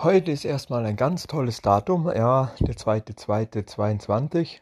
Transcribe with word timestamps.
Heute 0.00 0.30
ist 0.30 0.44
erstmal 0.44 0.86
ein 0.86 0.94
ganz 0.94 1.26
tolles 1.26 1.60
Datum, 1.60 2.06
ja, 2.06 2.54
der 2.60 2.76
2.2.22. 2.76 4.60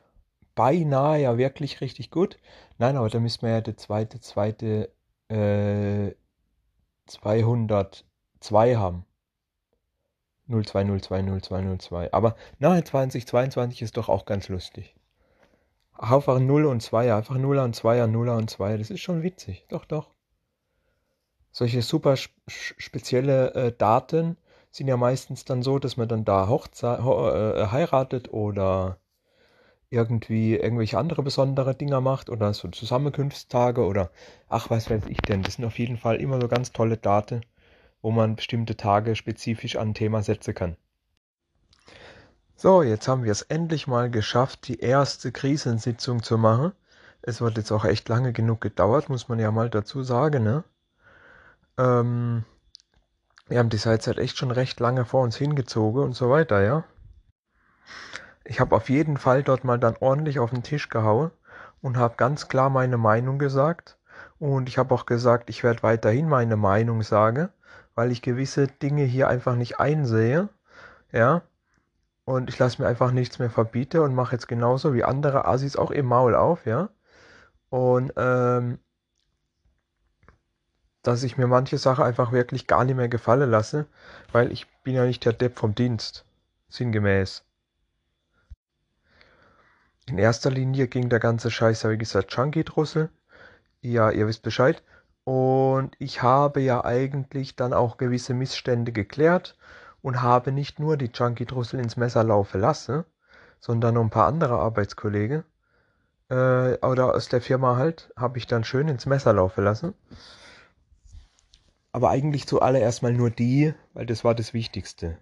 Beinahe 0.54 1.20
ja 1.20 1.36
wirklich 1.36 1.82
richtig 1.82 2.10
gut. 2.10 2.38
Nein, 2.78 2.96
aber 2.96 3.10
da 3.10 3.20
müssen 3.20 3.42
wir 3.42 3.50
ja 3.50 3.60
der 3.60 3.76
2.2. 3.76 4.88
Äh, 5.28 6.14
202 7.04 8.76
haben. 8.76 9.04
02020202. 10.48 12.14
Aber 12.14 12.34
nahe 12.58 12.82
2022 12.82 13.82
ist 13.82 13.98
doch 13.98 14.08
auch 14.08 14.24
ganz 14.24 14.48
lustig. 14.48 14.96
Einfach 15.98 16.38
0 16.38 16.64
und 16.64 16.80
2, 16.80 17.14
einfach 17.14 17.36
0 17.36 17.58
und 17.58 17.76
2, 17.76 18.06
0 18.06 18.28
und 18.30 18.48
2, 18.48 18.78
das 18.78 18.88
ist 18.88 19.00
schon 19.00 19.22
witzig. 19.22 19.66
Doch, 19.68 19.84
doch. 19.84 20.14
Solche 21.50 21.82
super 21.82 22.16
spezielle 22.46 23.52
äh, 23.52 23.72
Daten 23.76 24.38
sind 24.76 24.88
ja 24.88 24.96
meistens 24.96 25.44
dann 25.44 25.62
so, 25.62 25.78
dass 25.78 25.96
man 25.96 26.08
dann 26.08 26.24
da 26.24 26.48
Hochzeit, 26.48 27.00
äh, 27.00 27.66
heiratet 27.68 28.32
oder 28.32 28.98
irgendwie 29.88 30.56
irgendwelche 30.56 30.98
andere 30.98 31.22
besondere 31.22 31.74
Dinger 31.74 32.00
macht 32.00 32.28
oder 32.28 32.52
so 32.52 32.68
Zusammenkunftstage 32.68 33.84
oder 33.84 34.10
ach, 34.48 34.70
was 34.70 34.90
weiß 34.90 35.06
ich 35.06 35.20
denn. 35.22 35.42
Das 35.42 35.54
sind 35.54 35.64
auf 35.64 35.78
jeden 35.78 35.96
Fall 35.96 36.16
immer 36.16 36.40
so 36.40 36.48
ganz 36.48 36.72
tolle 36.72 36.96
Daten, 36.96 37.42
wo 38.02 38.10
man 38.10 38.36
bestimmte 38.36 38.76
Tage 38.76 39.16
spezifisch 39.16 39.76
an 39.76 39.90
ein 39.90 39.94
Thema 39.94 40.22
setzen 40.22 40.54
kann. 40.54 40.76
So, 42.56 42.82
jetzt 42.82 43.06
haben 43.06 43.24
wir 43.24 43.32
es 43.32 43.42
endlich 43.42 43.86
mal 43.86 44.10
geschafft, 44.10 44.68
die 44.68 44.80
erste 44.80 45.30
Krisensitzung 45.30 46.22
zu 46.22 46.38
machen. 46.38 46.72
Es 47.22 47.40
wird 47.40 47.56
jetzt 47.58 47.72
auch 47.72 47.84
echt 47.84 48.08
lange 48.08 48.32
genug 48.32 48.60
gedauert, 48.60 49.08
muss 49.08 49.28
man 49.28 49.38
ja 49.38 49.50
mal 49.50 49.70
dazu 49.70 50.02
sagen, 50.02 50.42
ne? 50.42 50.64
Ähm, 51.78 52.44
wir 53.48 53.58
haben 53.58 53.68
die 53.68 53.78
halt 53.78 54.06
echt 54.18 54.38
schon 54.38 54.50
recht 54.50 54.80
lange 54.80 55.04
vor 55.04 55.22
uns 55.22 55.36
hingezogen 55.36 56.02
und 56.02 56.14
so 56.14 56.30
weiter, 56.30 56.62
ja. 56.62 56.84
Ich 58.44 58.60
habe 58.60 58.74
auf 58.76 58.88
jeden 58.88 59.16
Fall 59.16 59.42
dort 59.42 59.64
mal 59.64 59.78
dann 59.78 59.96
ordentlich 60.00 60.38
auf 60.38 60.50
den 60.50 60.62
Tisch 60.62 60.88
gehauen 60.88 61.30
und 61.82 61.96
habe 61.96 62.16
ganz 62.16 62.48
klar 62.48 62.70
meine 62.70 62.96
Meinung 62.96 63.38
gesagt. 63.38 63.98
Und 64.38 64.68
ich 64.68 64.78
habe 64.78 64.94
auch 64.94 65.06
gesagt, 65.06 65.50
ich 65.50 65.62
werde 65.62 65.82
weiterhin 65.82 66.28
meine 66.28 66.56
Meinung 66.56 67.02
sagen, 67.02 67.48
weil 67.94 68.12
ich 68.12 68.22
gewisse 68.22 68.66
Dinge 68.66 69.04
hier 69.04 69.28
einfach 69.28 69.56
nicht 69.56 69.80
einsehe, 69.80 70.48
ja. 71.12 71.42
Und 72.24 72.48
ich 72.48 72.58
lasse 72.58 72.82
mir 72.82 72.88
einfach 72.88 73.12
nichts 73.12 73.38
mehr 73.38 73.50
verbieten 73.50 74.00
und 74.00 74.14
mache 74.14 74.32
jetzt 74.32 74.48
genauso 74.48 74.94
wie 74.94 75.04
andere 75.04 75.46
Assis 75.46 75.76
auch 75.76 75.90
im 75.92 76.06
Maul 76.06 76.34
auf, 76.34 76.66
ja. 76.66 76.88
Und 77.70 78.12
ähm, 78.16 78.78
dass 81.06 81.22
ich 81.22 81.36
mir 81.36 81.46
manche 81.46 81.78
Sachen 81.78 82.04
einfach 82.04 82.32
wirklich 82.32 82.66
gar 82.66 82.84
nicht 82.84 82.96
mehr 82.96 83.08
gefallen 83.08 83.50
lasse, 83.50 83.86
weil 84.32 84.50
ich 84.50 84.66
bin 84.82 84.94
ja 84.94 85.04
nicht 85.04 85.24
der 85.24 85.32
Depp 85.32 85.56
vom 85.56 85.74
Dienst, 85.74 86.24
sinngemäß. 86.68 87.44
In 90.06 90.18
erster 90.18 90.50
Linie 90.50 90.88
ging 90.88 91.08
der 91.08 91.20
ganze 91.20 91.50
Scheiß, 91.50 91.88
wie 91.88 91.98
gesagt, 91.98 92.30
Chunky-Drussel. 92.30 93.08
Ja, 93.82 94.10
ihr 94.10 94.26
wisst 94.26 94.42
Bescheid. 94.42 94.82
Und 95.24 95.94
ich 95.98 96.22
habe 96.22 96.60
ja 96.60 96.84
eigentlich 96.84 97.56
dann 97.56 97.72
auch 97.72 97.98
gewisse 97.98 98.34
Missstände 98.34 98.92
geklärt 98.92 99.56
und 100.02 100.22
habe 100.22 100.52
nicht 100.52 100.78
nur 100.80 100.96
die 100.96 101.10
Chunky-Drussel 101.10 101.80
ins 101.80 101.96
Messer 101.96 102.24
laufen 102.24 102.60
lassen, 102.60 103.04
sondern 103.60 103.94
noch 103.94 104.02
ein 104.02 104.10
paar 104.10 104.26
andere 104.26 104.58
Arbeitskollegen 104.58 105.44
äh, 106.30 106.74
oder 106.78 107.14
aus 107.14 107.28
der 107.28 107.40
Firma 107.40 107.76
halt, 107.76 108.12
habe 108.16 108.38
ich 108.38 108.46
dann 108.46 108.64
schön 108.64 108.88
ins 108.88 109.06
Messer 109.06 109.32
laufen 109.32 109.64
lassen 109.64 109.94
aber 111.96 112.10
eigentlich 112.10 112.46
zuallererst 112.46 113.02
mal 113.02 113.14
nur 113.14 113.30
die, 113.30 113.72
weil 113.94 114.04
das 114.04 114.22
war 114.22 114.34
das 114.34 114.52
Wichtigste. 114.52 115.16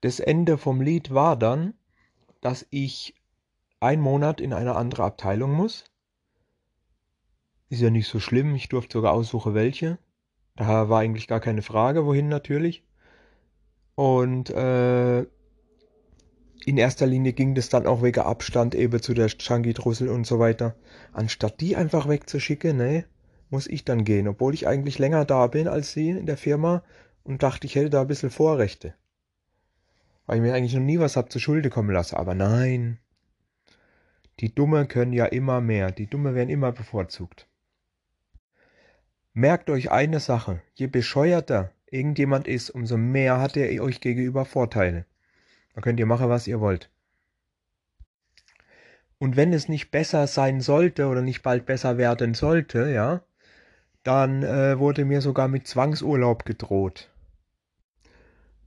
Das 0.00 0.20
Ende 0.20 0.58
vom 0.58 0.80
Lied 0.80 1.12
war 1.12 1.36
dann, 1.36 1.74
dass 2.40 2.64
ich 2.70 3.16
einen 3.80 4.00
Monat 4.00 4.40
in 4.40 4.52
eine 4.52 4.76
andere 4.76 5.02
Abteilung 5.02 5.50
muss. 5.50 5.82
Ist 7.68 7.80
ja 7.80 7.90
nicht 7.90 8.06
so 8.06 8.20
schlimm, 8.20 8.54
ich 8.54 8.68
durfte 8.68 8.98
sogar 8.98 9.12
aussuchen, 9.12 9.54
welche. 9.54 9.98
Da 10.54 10.88
war 10.88 11.00
eigentlich 11.00 11.26
gar 11.26 11.40
keine 11.40 11.62
Frage, 11.62 12.06
wohin 12.06 12.28
natürlich. 12.28 12.84
Und 13.96 14.50
äh, 14.50 15.22
in 16.64 16.76
erster 16.76 17.08
Linie 17.08 17.32
ging 17.32 17.56
das 17.56 17.70
dann 17.70 17.88
auch 17.88 18.04
wegen 18.04 18.20
Abstand 18.20 18.76
eben 18.76 19.02
zu 19.02 19.14
der 19.14 19.26
Changi-Drussel 19.26 20.08
und 20.10 20.28
so 20.28 20.38
weiter. 20.38 20.76
Anstatt 21.12 21.60
die 21.60 21.74
einfach 21.74 22.08
wegzuschicken, 22.08 22.76
ne, 22.76 23.04
muss 23.54 23.68
ich 23.68 23.84
dann 23.84 24.04
gehen, 24.04 24.26
obwohl 24.26 24.52
ich 24.52 24.66
eigentlich 24.66 24.98
länger 24.98 25.24
da 25.24 25.46
bin 25.46 25.68
als 25.68 25.92
sie 25.92 26.10
in 26.10 26.26
der 26.26 26.36
Firma 26.36 26.82
und 27.22 27.44
dachte, 27.44 27.68
ich 27.68 27.76
hätte 27.76 27.88
da 27.88 28.00
ein 28.00 28.08
bisschen 28.08 28.30
Vorrechte. 28.30 28.94
Weil 30.26 30.38
ich 30.38 30.42
mir 30.42 30.54
eigentlich 30.54 30.74
noch 30.74 30.80
nie 30.80 30.98
was 30.98 31.16
hab 31.16 31.30
zu 31.30 31.38
Schulde 31.38 31.70
kommen 31.70 31.90
lassen. 31.90 32.16
Aber 32.16 32.34
nein. 32.34 32.98
Die 34.40 34.52
Dumme 34.52 34.86
können 34.86 35.12
ja 35.12 35.26
immer 35.26 35.60
mehr. 35.60 35.92
Die 35.92 36.08
Dumme 36.08 36.34
werden 36.34 36.48
immer 36.50 36.72
bevorzugt. 36.72 37.46
Merkt 39.34 39.70
euch 39.70 39.92
eine 39.92 40.18
Sache. 40.18 40.60
Je 40.74 40.88
bescheuerter 40.88 41.70
irgendjemand 41.88 42.48
ist, 42.48 42.70
umso 42.70 42.96
mehr 42.96 43.38
hat 43.38 43.56
er 43.56 43.80
euch 43.84 44.00
gegenüber 44.00 44.44
Vorteile. 44.44 45.06
Da 45.76 45.80
könnt 45.80 46.00
ihr 46.00 46.06
machen, 46.06 46.28
was 46.28 46.48
ihr 46.48 46.58
wollt. 46.58 46.90
Und 49.18 49.36
wenn 49.36 49.52
es 49.52 49.68
nicht 49.68 49.92
besser 49.92 50.26
sein 50.26 50.60
sollte 50.60 51.06
oder 51.06 51.22
nicht 51.22 51.42
bald 51.42 51.66
besser 51.66 51.98
werden 51.98 52.34
sollte, 52.34 52.90
ja, 52.90 53.22
dann 54.04 54.42
äh, 54.42 54.78
wurde 54.78 55.04
mir 55.04 55.20
sogar 55.20 55.48
mit 55.48 55.66
Zwangsurlaub 55.66 56.44
gedroht. 56.44 57.10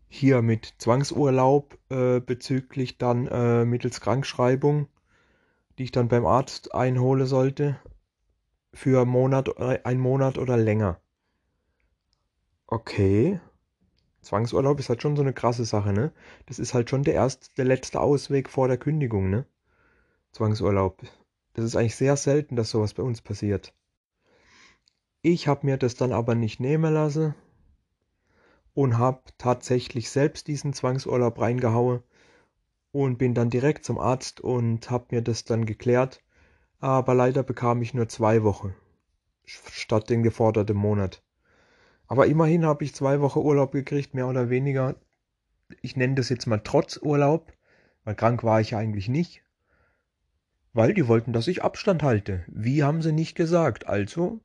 Hier 0.09 0.41
mit 0.41 0.73
Zwangsurlaub 0.79 1.77
äh, 1.89 2.19
bezüglich 2.19 2.97
dann 2.97 3.27
äh, 3.27 3.65
mittels 3.65 4.01
Krankschreibung, 4.01 4.87
die 5.77 5.83
ich 5.83 5.91
dann 5.91 6.07
beim 6.07 6.25
Arzt 6.25 6.73
einhole 6.73 7.27
sollte, 7.27 7.79
für 8.73 9.01
einen 9.01 9.11
Monat, 9.11 9.49
äh, 9.57 9.79
einen 9.83 9.99
Monat 9.99 10.37
oder 10.37 10.57
länger. 10.57 10.99
Okay. 12.65 13.39
Zwangsurlaub 14.21 14.79
ist 14.79 14.89
halt 14.89 15.01
schon 15.01 15.15
so 15.15 15.21
eine 15.21 15.33
krasse 15.33 15.65
Sache, 15.65 15.93
ne? 15.93 16.11
Das 16.47 16.59
ist 16.59 16.73
halt 16.73 16.89
schon 16.89 17.03
der 17.03 17.13
erste, 17.13 17.47
der 17.55 17.65
letzte 17.65 18.01
Ausweg 18.01 18.49
vor 18.49 18.67
der 18.67 18.77
Kündigung, 18.77 19.29
ne? 19.29 19.45
Zwangsurlaub. 20.31 21.01
Das 21.53 21.63
ist 21.63 21.75
eigentlich 21.75 21.95
sehr 21.95 22.17
selten, 22.17 22.55
dass 22.55 22.71
sowas 22.71 22.93
bei 22.93 23.03
uns 23.03 23.21
passiert. 23.21 23.73
Ich 25.21 25.47
habe 25.47 25.65
mir 25.65 25.77
das 25.77 25.95
dann 25.95 26.11
aber 26.11 26.35
nicht 26.35 26.59
nehmen 26.59 26.93
lassen 26.93 27.35
und 28.73 28.97
habe 28.97 29.21
tatsächlich 29.37 30.09
selbst 30.09 30.47
diesen 30.47 30.73
Zwangsurlaub 30.73 31.39
reingehauen 31.41 32.03
und 32.91 33.17
bin 33.17 33.33
dann 33.33 33.49
direkt 33.49 33.83
zum 33.85 33.97
Arzt 33.97 34.39
und 34.39 34.91
habe 34.91 35.07
mir 35.11 35.21
das 35.21 35.43
dann 35.43 35.65
geklärt. 35.65 36.23
Aber 36.79 37.15
leider 37.15 37.41
bekam 37.41 37.81
ich 37.81 37.93
nur 37.93 38.07
zwei 38.07 38.43
Wochen 38.43 38.75
statt 39.45 40.09
den 40.09 40.23
geforderten 40.23 40.77
Monat. 40.77 41.23
Aber 42.07 42.27
immerhin 42.27 42.65
habe 42.65 42.83
ich 42.83 42.93
zwei 42.93 43.19
Wochen 43.21 43.39
Urlaub 43.39 43.71
gekriegt, 43.71 44.13
mehr 44.13 44.27
oder 44.27 44.49
weniger. 44.49 44.95
Ich 45.81 45.95
nenne 45.95 46.15
das 46.15 46.29
jetzt 46.29 46.45
mal 46.45 46.61
trotz 46.63 46.97
Urlaub, 46.97 47.51
weil 48.03 48.15
krank 48.15 48.43
war 48.43 48.61
ich 48.61 48.75
eigentlich 48.75 49.09
nicht. 49.09 49.43
Weil 50.73 50.93
die 50.93 51.07
wollten, 51.07 51.33
dass 51.33 51.47
ich 51.47 51.63
Abstand 51.63 52.03
halte. 52.03 52.45
Wie 52.47 52.83
haben 52.83 53.01
sie 53.01 53.11
nicht 53.11 53.35
gesagt. 53.35 53.87
Also 53.87 54.39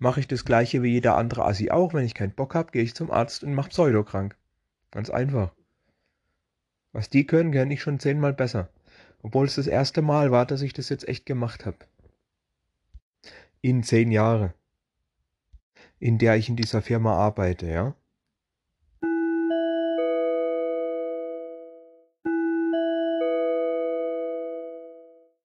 mache 0.00 0.18
ich 0.18 0.26
das 0.26 0.44
gleiche 0.44 0.82
wie 0.82 0.90
jeder 0.90 1.16
andere 1.16 1.44
Assi 1.44 1.70
auch. 1.70 1.94
Wenn 1.94 2.04
ich 2.04 2.14
keinen 2.14 2.34
Bock 2.34 2.54
habe, 2.54 2.72
gehe 2.72 2.82
ich 2.82 2.94
zum 2.94 3.12
Arzt 3.12 3.44
und 3.44 3.54
mache 3.54 3.68
Pseudokrank. 3.68 4.36
Ganz 4.90 5.10
einfach. 5.10 5.54
Was 6.92 7.08
die 7.08 7.26
können, 7.26 7.52
kann 7.52 7.70
ich 7.70 7.82
schon 7.82 8.00
zehnmal 8.00 8.32
besser. 8.32 8.68
Obwohl 9.22 9.46
es 9.46 9.54
das 9.54 9.68
erste 9.68 10.02
Mal 10.02 10.32
war, 10.32 10.46
dass 10.46 10.62
ich 10.62 10.72
das 10.72 10.88
jetzt 10.88 11.06
echt 11.06 11.26
gemacht 11.26 11.66
habe. 11.66 11.76
In 13.60 13.82
zehn 13.82 14.10
Jahre. 14.10 14.54
In 15.98 16.18
der 16.18 16.36
ich 16.36 16.48
in 16.48 16.56
dieser 16.56 16.80
Firma 16.80 17.14
arbeite, 17.14 17.68
ja. 17.68 17.94